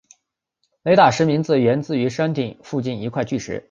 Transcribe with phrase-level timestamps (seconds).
[0.81, 3.59] 雷打石名字源于山顶附近的一头巨石。